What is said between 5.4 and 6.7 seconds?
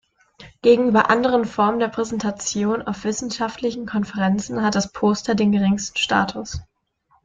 geringsten Status.